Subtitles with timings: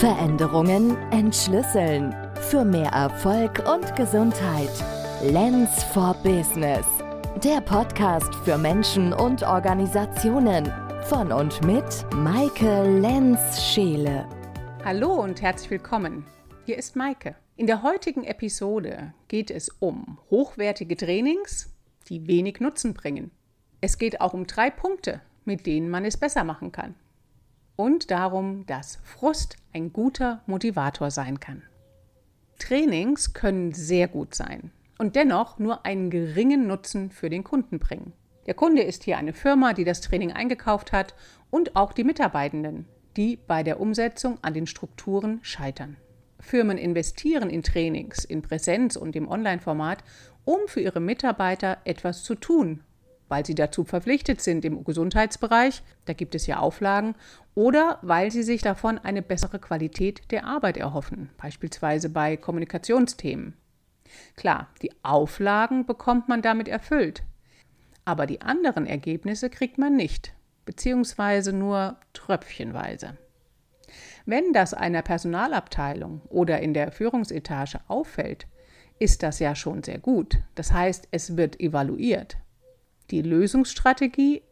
[0.00, 2.14] Veränderungen entschlüsseln.
[2.50, 4.68] Für mehr Erfolg und Gesundheit.
[5.22, 6.84] Lens for Business.
[7.44, 10.70] Der Podcast für Menschen und Organisationen.
[11.04, 14.28] Von und mit Maike Lenz-Scheele.
[14.84, 16.26] Hallo und herzlich willkommen.
[16.66, 17.36] Hier ist Maike.
[17.56, 21.72] In der heutigen Episode geht es um hochwertige Trainings,
[22.08, 23.30] die wenig Nutzen bringen.
[23.80, 26.96] Es geht auch um drei Punkte, mit denen man es besser machen kann
[27.76, 31.62] und darum, dass Frust ein guter Motivator sein kann.
[32.58, 38.12] Trainings können sehr gut sein und dennoch nur einen geringen Nutzen für den Kunden bringen.
[38.46, 41.14] Der Kunde ist hier eine Firma, die das Training eingekauft hat
[41.50, 45.96] und auch die Mitarbeitenden, die bei der Umsetzung an den Strukturen scheitern.
[46.40, 50.04] Firmen investieren in Trainings, in Präsenz und im Online-Format,
[50.44, 52.84] um für ihre Mitarbeiter etwas zu tun
[53.28, 57.14] weil sie dazu verpflichtet sind im Gesundheitsbereich, da gibt es ja Auflagen,
[57.54, 63.54] oder weil sie sich davon eine bessere Qualität der Arbeit erhoffen, beispielsweise bei Kommunikationsthemen.
[64.36, 67.22] Klar, die Auflagen bekommt man damit erfüllt,
[68.04, 73.16] aber die anderen Ergebnisse kriegt man nicht, beziehungsweise nur tröpfchenweise.
[74.26, 78.46] Wenn das einer Personalabteilung oder in der Führungsetage auffällt,
[78.98, 80.38] ist das ja schon sehr gut.
[80.54, 82.38] Das heißt, es wird evaluiert.
[83.10, 84.42] Die Lösungsstrategie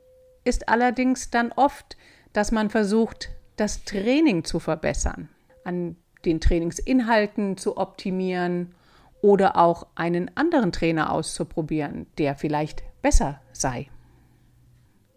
[0.44, 1.96] ist allerdings dann oft,
[2.32, 5.28] dass man versucht, das Training zu verbessern,
[5.64, 8.74] an den Trainingsinhalten zu optimieren
[9.20, 13.88] oder auch einen anderen Trainer auszuprobieren, der vielleicht besser sei.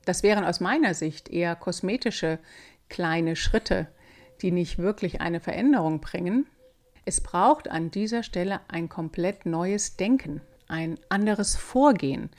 [0.05, 2.39] Das wären aus meiner Sicht eher kosmetische
[2.89, 3.87] kleine Schritte,
[4.41, 6.45] die nicht wirklich eine Veränderung bringen.
[7.05, 12.29] Es braucht an dieser Stelle ein komplett neues Denken, ein anderes Vorgehen,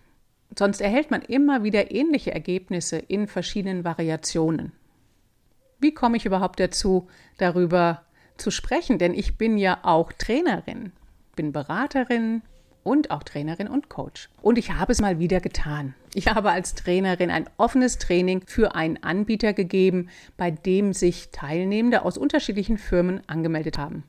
[0.57, 4.73] Sonst erhält man immer wieder ähnliche Ergebnisse in verschiedenen Variationen.
[5.79, 8.03] Wie komme ich überhaupt dazu, darüber
[8.37, 8.99] zu sprechen?
[8.99, 10.93] Denn ich bin ja auch Trainerin,
[11.35, 12.43] bin Beraterin
[12.83, 14.31] und auch Trainerin und Coach.
[14.41, 15.95] Und ich habe es mal wieder getan.
[16.15, 22.03] Ich habe als Trainerin ein offenes Training für einen Anbieter gegeben, bei dem sich Teilnehmende
[22.03, 24.05] aus unterschiedlichen Firmen angemeldet haben.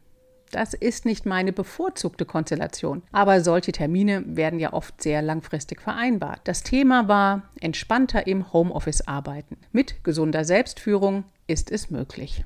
[0.51, 6.41] Das ist nicht meine bevorzugte Konstellation, aber solche Termine werden ja oft sehr langfristig vereinbart.
[6.45, 9.57] Das Thema war entspannter im Homeoffice arbeiten.
[9.71, 12.45] Mit gesunder Selbstführung ist es möglich.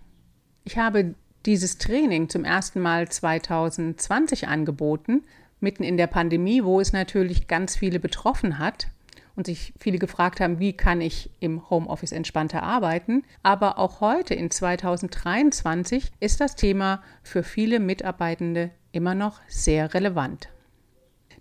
[0.63, 5.23] Ich habe dieses Training zum ersten Mal 2020 angeboten,
[5.59, 8.87] mitten in der Pandemie, wo es natürlich ganz viele betroffen hat
[9.41, 13.23] und sich viele gefragt haben, wie kann ich im Homeoffice entspannter arbeiten.
[13.41, 20.49] Aber auch heute in 2023 ist das Thema für viele Mitarbeitende immer noch sehr relevant.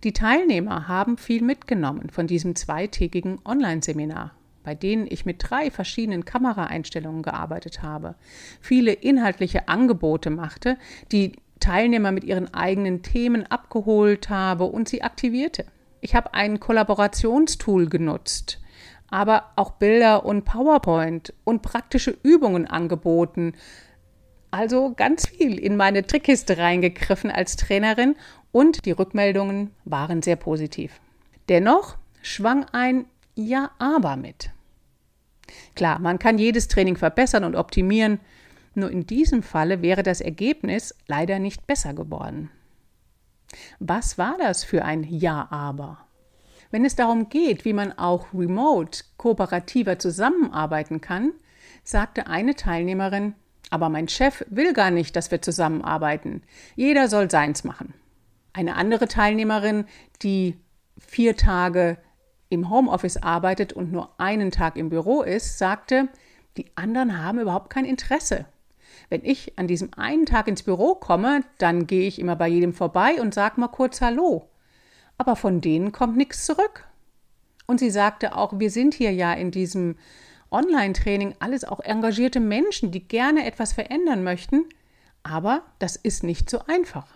[0.03, 6.27] Die Teilnehmer haben viel mitgenommen von diesem zweitägigen Online-Seminar bei denen ich mit drei verschiedenen
[6.27, 8.15] Kameraeinstellungen gearbeitet habe,
[8.60, 10.77] viele inhaltliche Angebote machte,
[11.12, 15.65] die Teilnehmer mit ihren eigenen Themen abgeholt habe und sie aktivierte.
[16.00, 18.61] Ich habe ein Kollaborationstool genutzt,
[19.11, 23.55] aber auch Bilder und PowerPoint und praktische Übungen angeboten.
[24.50, 28.16] Also ganz viel in meine Trickkiste reingegriffen als Trainerin
[28.50, 31.00] und die Rückmeldungen waren sehr positiv.
[31.49, 34.50] Dennoch schwang ein Ja, aber mit.
[35.75, 38.21] Klar, man kann jedes Training verbessern und optimieren,
[38.75, 42.50] nur in diesem Falle wäre das Ergebnis leider nicht besser geworden.
[43.78, 45.99] Was war das für ein Ja aber?
[46.71, 51.33] Wenn es darum geht, wie man auch remote kooperativer zusammenarbeiten kann,
[51.83, 53.34] sagte eine Teilnehmerin,
[53.71, 56.43] aber mein Chef will gar nicht, dass wir zusammenarbeiten.
[56.77, 57.94] Jeder soll seins machen.
[58.53, 59.84] Eine andere Teilnehmerin,
[60.22, 60.56] die
[60.99, 61.99] vier Tage
[62.49, 66.09] im Homeoffice arbeitet und nur einen Tag im Büro ist, sagte,
[66.56, 68.47] die anderen haben überhaupt kein Interesse.
[69.09, 72.72] Wenn ich an diesem einen Tag ins Büro komme, dann gehe ich immer bei jedem
[72.75, 74.49] vorbei und sage mal kurz Hallo.
[75.19, 76.87] Aber von denen kommt nichts zurück.
[77.66, 79.97] Und sie sagte auch, wir sind hier ja in diesem
[80.50, 84.65] Online-Training alles auch engagierte Menschen, die gerne etwas verändern möchten,
[85.22, 87.07] aber das ist nicht so einfach.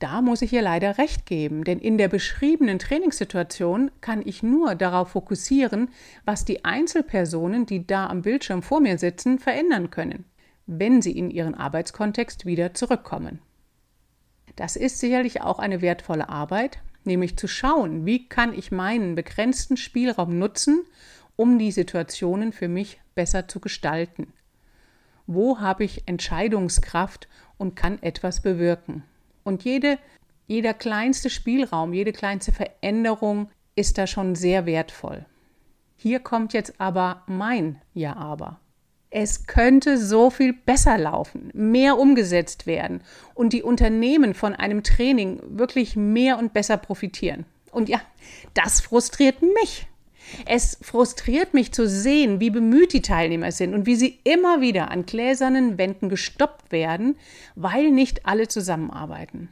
[0.00, 4.74] Da muss ich ihr leider recht geben, denn in der beschriebenen Trainingssituation kann ich nur
[4.74, 5.90] darauf fokussieren,
[6.24, 10.24] was die Einzelpersonen, die da am Bildschirm vor mir sitzen, verändern können
[10.78, 13.40] wenn sie in ihren Arbeitskontext wieder zurückkommen.
[14.56, 19.76] Das ist sicherlich auch eine wertvolle Arbeit, nämlich zu schauen, wie kann ich meinen begrenzten
[19.76, 20.84] Spielraum nutzen,
[21.36, 24.32] um die Situationen für mich besser zu gestalten.
[25.26, 29.04] Wo habe ich Entscheidungskraft und kann etwas bewirken?
[29.44, 29.98] Und jede,
[30.46, 35.24] jeder kleinste Spielraum, jede kleinste Veränderung ist da schon sehr wertvoll.
[35.96, 38.60] Hier kommt jetzt aber mein Ja aber.
[39.14, 43.02] Es könnte so viel besser laufen, mehr umgesetzt werden
[43.34, 47.44] und die Unternehmen von einem Training wirklich mehr und besser profitieren.
[47.70, 48.00] Und ja,
[48.54, 49.86] das frustriert mich.
[50.46, 54.90] Es frustriert mich zu sehen, wie bemüht die Teilnehmer sind und wie sie immer wieder
[54.90, 57.16] an gläsernen Wänden gestoppt werden,
[57.54, 59.50] weil nicht alle zusammenarbeiten.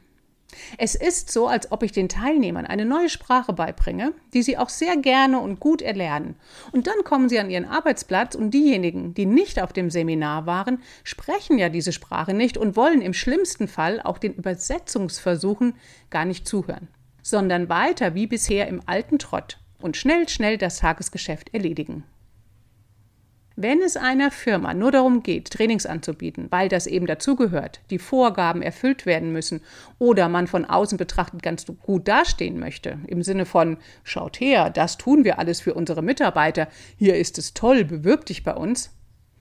[0.77, 4.69] Es ist so, als ob ich den Teilnehmern eine neue Sprache beibringe, die sie auch
[4.69, 6.35] sehr gerne und gut erlernen.
[6.71, 10.81] Und dann kommen sie an ihren Arbeitsplatz und diejenigen, die nicht auf dem Seminar waren,
[11.03, 15.75] sprechen ja diese Sprache nicht und wollen im schlimmsten Fall auch den Übersetzungsversuchen
[16.09, 16.87] gar nicht zuhören,
[17.21, 22.03] sondern weiter wie bisher im alten Trott und schnell, schnell das Tagesgeschäft erledigen.
[23.57, 28.61] Wenn es einer Firma nur darum geht, Trainings anzubieten, weil das eben dazugehört, die Vorgaben
[28.61, 29.61] erfüllt werden müssen
[29.99, 34.97] oder man von außen betrachtet ganz gut dastehen möchte, im Sinne von schaut her, das
[34.97, 38.91] tun wir alles für unsere Mitarbeiter, hier ist es toll, bewirb dich bei uns,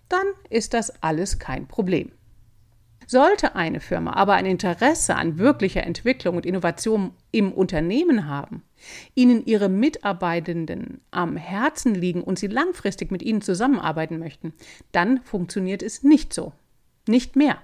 [0.09, 2.11] dann ist das alles kein Problem.
[3.11, 8.63] Sollte eine Firma aber ein Interesse an wirklicher Entwicklung und Innovation im Unternehmen haben,
[9.17, 14.53] ihnen ihre Mitarbeitenden am Herzen liegen und sie langfristig mit ihnen zusammenarbeiten möchten,
[14.93, 16.53] dann funktioniert es nicht so.
[17.09, 17.59] Nicht mehr.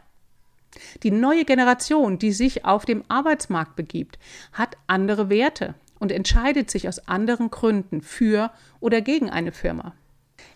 [1.05, 4.19] Die neue Generation, die sich auf dem Arbeitsmarkt begibt,
[4.53, 8.51] hat andere Werte und entscheidet sich aus anderen Gründen für
[8.81, 9.95] oder gegen eine Firma.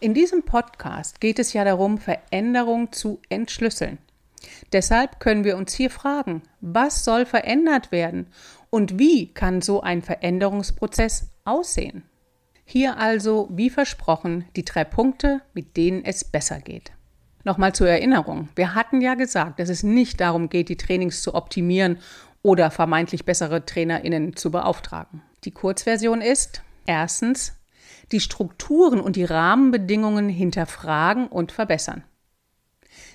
[0.00, 3.98] In diesem Podcast geht es ja darum, Veränderung zu entschlüsseln.
[4.72, 8.28] Deshalb können wir uns hier fragen, was soll verändert werden
[8.70, 12.04] und wie kann so ein Veränderungsprozess aussehen?
[12.64, 16.92] Hier also, wie versprochen, die drei Punkte, mit denen es besser geht.
[17.42, 21.34] Nochmal zur Erinnerung, wir hatten ja gesagt, dass es nicht darum geht, die Trainings zu
[21.34, 21.98] optimieren
[22.42, 25.22] oder vermeintlich bessere Trainerinnen zu beauftragen.
[25.44, 27.54] Die Kurzversion ist erstens
[28.12, 32.04] die Strukturen und die Rahmenbedingungen hinterfragen und verbessern.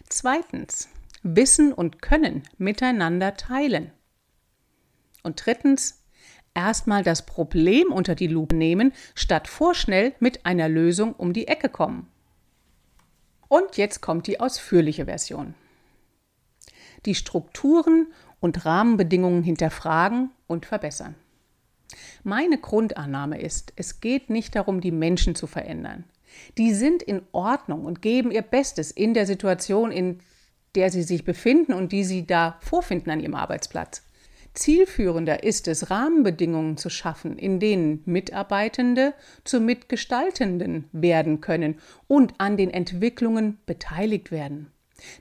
[0.09, 0.89] Zweitens
[1.27, 3.89] Wissen und Können miteinander teilen.
[5.23, 6.03] Und drittens,
[6.53, 11.67] erstmal das Problem unter die Lupe nehmen, statt vorschnell mit einer Lösung um die Ecke
[11.67, 12.07] kommen.
[13.47, 15.55] Und jetzt kommt die ausführliche Version.
[17.07, 18.07] Die Strukturen
[18.39, 21.15] und Rahmenbedingungen hinterfragen und verbessern.
[22.23, 26.03] Meine Grundannahme ist, es geht nicht darum, die Menschen zu verändern.
[26.59, 30.19] Die sind in Ordnung und geben ihr Bestes in der Situation, in
[30.75, 34.03] der sie sich befinden und die sie da vorfinden an ihrem Arbeitsplatz.
[34.55, 39.13] Zielführender ist es, Rahmenbedingungen zu schaffen, in denen Mitarbeitende
[39.43, 44.71] zu Mitgestaltenden werden können und an den Entwicklungen beteiligt werden.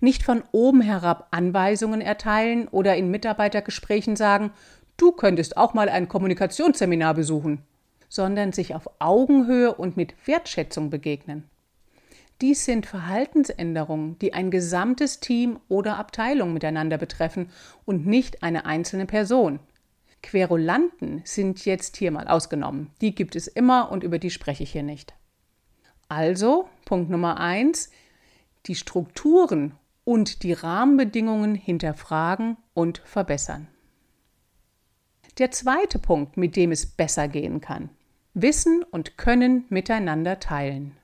[0.00, 4.52] Nicht von oben herab Anweisungen erteilen oder in Mitarbeitergesprächen sagen,
[4.96, 7.62] du könntest auch mal ein Kommunikationsseminar besuchen,
[8.08, 11.50] sondern sich auf Augenhöhe und mit Wertschätzung begegnen.
[12.44, 17.49] Dies sind Verhaltensänderungen, die ein gesamtes Team oder Abteilung miteinander betreffen
[17.87, 19.61] und nicht eine einzelne Person.
[20.23, 22.91] Querulanten sind jetzt hier mal ausgenommen.
[23.00, 25.14] Die gibt es immer und über die spreche ich hier nicht.
[26.11, 27.88] Also, Punkt Nummer eins,
[28.67, 29.73] die Strukturen
[30.05, 33.69] und die Rahmenbedingungen hinterfragen und verbessern.
[35.38, 37.88] Der zweite Punkt, mit dem es besser gehen kann.
[38.35, 40.94] Wissen und Können miteinander teilen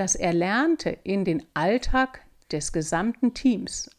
[0.00, 3.90] das Erlernte in den Alltag des gesamten Teams,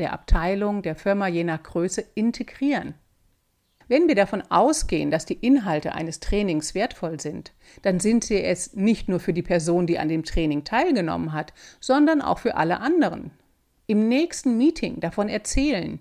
[0.00, 2.94] der Abteilung, der Firma je nach Größe integrieren.
[3.86, 8.74] Wenn wir davon ausgehen, dass die Inhalte eines Trainings wertvoll sind, dann sind sie es
[8.74, 12.80] nicht nur für die Person, die an dem Training teilgenommen hat, sondern auch für alle
[12.80, 13.30] anderen.
[13.86, 16.00] Im nächsten Meeting davon erzählen,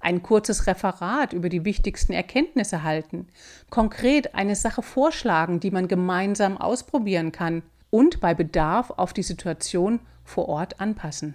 [0.00, 3.26] ein kurzes Referat über die wichtigsten Erkenntnisse halten,
[3.68, 10.00] konkret eine Sache vorschlagen, die man gemeinsam ausprobieren kann und bei Bedarf auf die Situation
[10.24, 11.34] vor Ort anpassen.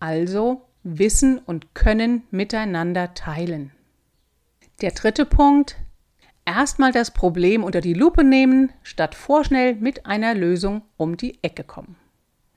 [0.00, 3.70] Also Wissen und Können miteinander teilen.
[4.80, 5.76] Der dritte Punkt,
[6.44, 11.62] erstmal das Problem unter die Lupe nehmen, statt vorschnell mit einer Lösung um die Ecke
[11.62, 11.94] kommen.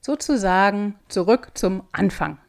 [0.01, 2.39] Sozusagen zurück zum Anfang.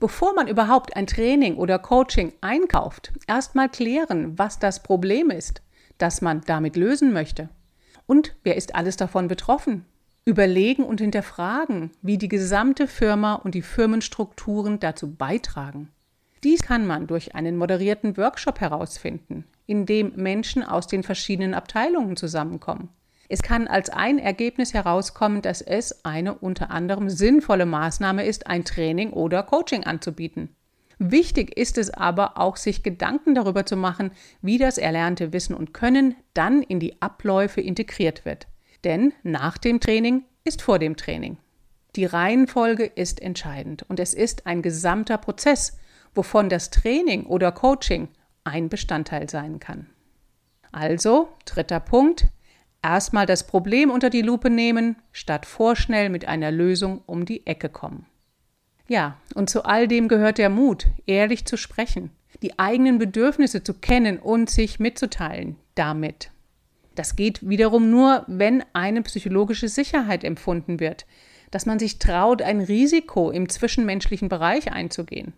[0.00, 5.62] Bevor man überhaupt ein Training oder Coaching einkauft, erstmal klären, was das Problem ist,
[5.98, 7.50] das man damit lösen möchte.
[8.06, 9.86] Und wer ist alles davon betroffen?
[10.24, 15.90] Überlegen und hinterfragen, wie die gesamte Firma und die Firmenstrukturen dazu beitragen.
[16.42, 22.16] Dies kann man durch einen moderierten Workshop herausfinden, in dem Menschen aus den verschiedenen Abteilungen
[22.16, 22.88] zusammenkommen.
[23.28, 28.64] Es kann als ein Ergebnis herauskommen, dass es eine unter anderem sinnvolle Maßnahme ist, ein
[28.64, 30.54] Training oder Coaching anzubieten.
[30.98, 34.12] Wichtig ist es aber auch, sich Gedanken darüber zu machen,
[34.42, 38.46] wie das erlernte Wissen und Können dann in die Abläufe integriert wird.
[38.84, 41.38] Denn nach dem Training ist vor dem Training.
[41.96, 45.78] Die Reihenfolge ist entscheidend und es ist ein gesamter Prozess,
[46.14, 48.08] wovon das Training oder Coaching
[48.44, 49.86] ein Bestandteil sein kann.
[50.72, 52.26] Also, dritter Punkt,
[52.82, 57.68] erstmal das Problem unter die Lupe nehmen, statt vorschnell mit einer Lösung um die Ecke
[57.68, 58.06] kommen.
[58.88, 62.10] Ja, und zu all dem gehört der Mut, ehrlich zu sprechen,
[62.42, 66.30] die eigenen Bedürfnisse zu kennen und sich mitzuteilen damit.
[66.94, 71.06] Das geht wiederum nur, wenn eine psychologische Sicherheit empfunden wird,
[71.50, 75.32] dass man sich traut, ein Risiko im zwischenmenschlichen Bereich einzugehen.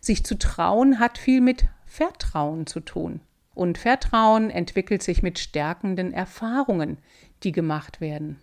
[0.00, 3.20] Sich zu trauen hat viel mit Vertrauen zu tun.
[3.54, 6.98] Und Vertrauen entwickelt sich mit stärkenden Erfahrungen,
[7.42, 8.38] die gemacht werden.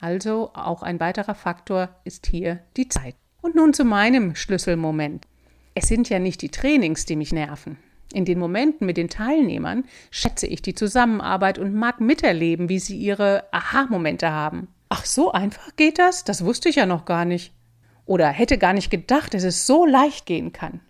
[0.00, 3.16] Also auch ein weiterer Faktor ist hier die Zeit.
[3.42, 5.26] Und nun zu meinem Schlüsselmoment.
[5.74, 7.78] Es sind ja nicht die Trainings, die mich nerven.
[8.12, 12.96] In den Momenten mit den Teilnehmern schätze ich die Zusammenarbeit und mag miterleben, wie sie
[12.96, 14.68] ihre Aha-Momente haben.
[14.88, 16.24] Ach, so einfach geht das?
[16.24, 17.52] Das wusste ich ja noch gar nicht.
[18.04, 20.80] Oder hätte gar nicht gedacht, dass es so leicht gehen kann.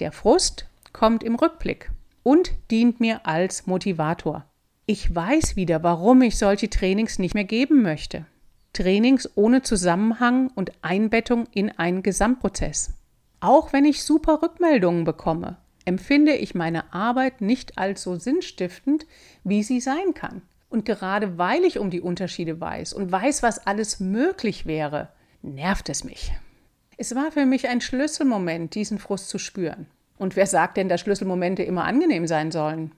[0.00, 1.90] Der Frust kommt im Rückblick
[2.24, 4.44] und dient mir als Motivator.
[4.86, 8.26] Ich weiß wieder, warum ich solche Trainings nicht mehr geben möchte.
[8.72, 12.92] Trainings ohne Zusammenhang und Einbettung in einen Gesamtprozess.
[13.38, 19.06] Auch wenn ich super Rückmeldungen bekomme, empfinde ich meine Arbeit nicht als so sinnstiftend,
[19.42, 20.42] wie sie sein kann.
[20.68, 25.10] Und gerade weil ich um die Unterschiede weiß und weiß, was alles möglich wäre,
[25.42, 26.32] nervt es mich.
[26.96, 29.86] Es war für mich ein Schlüsselmoment, diesen Frust zu spüren.
[30.16, 32.92] Und wer sagt denn, dass Schlüsselmomente immer angenehm sein sollen?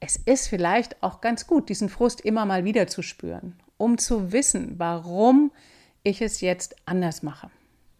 [0.00, 4.32] Es ist vielleicht auch ganz gut, diesen Frust immer mal wieder zu spüren, um zu
[4.32, 5.52] wissen, warum
[6.02, 7.50] ich es jetzt anders mache.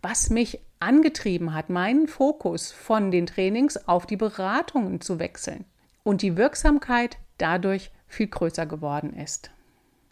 [0.03, 5.65] Was mich angetrieben hat, meinen Fokus von den Trainings auf die Beratungen zu wechseln
[6.03, 9.51] und die Wirksamkeit dadurch viel größer geworden ist.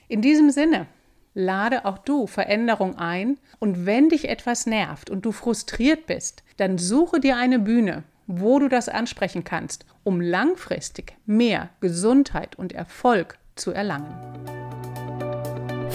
[0.06, 0.86] In diesem Sinne,
[1.34, 6.78] lade auch du Veränderung ein und wenn dich etwas nervt und du frustriert bist, dann
[6.78, 13.38] suche dir eine Bühne, wo du das ansprechen kannst, um langfristig mehr Gesundheit und Erfolg
[13.56, 14.14] zu erlangen.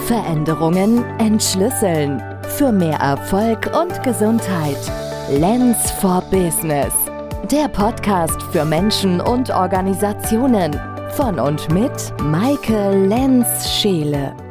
[0.06, 4.78] Veränderungen entschlüsseln für mehr Erfolg und Gesundheit.
[5.28, 6.92] Lens for Business.
[7.50, 10.78] Der Podcast für Menschen und Organisationen
[11.16, 11.92] von und mit
[12.22, 14.43] Maike Lenz-Scheele.